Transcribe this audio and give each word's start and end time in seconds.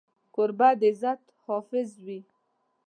کوربه 0.35 0.69
د 0.79 0.81
عزت 0.91 1.21
حافظ 1.45 1.89
وي. 2.05 2.19